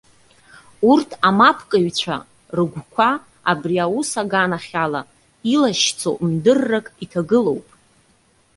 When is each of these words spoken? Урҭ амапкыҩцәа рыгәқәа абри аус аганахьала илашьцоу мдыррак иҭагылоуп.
Урҭ 0.91 1.09
амапкыҩцәа 1.27 2.15
рыгәқәа 2.55 3.09
абри 3.51 3.77
аус 3.85 4.09
аганахьала 4.21 5.01
илашьцоу 5.53 6.15
мдыррак 6.29 6.87
иҭагылоуп. 7.03 7.67